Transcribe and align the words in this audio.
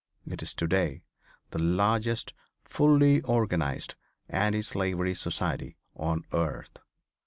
It 0.25 0.41
is 0.41 0.55
to 0.55 0.65
day 0.65 1.03
the 1.51 1.59
largest 1.59 2.33
fully 2.63 3.21
organized 3.21 3.93
anti 4.29 4.63
slavery 4.63 5.13
society 5.13 5.77
on 5.95 6.25
earth. 6.33 6.79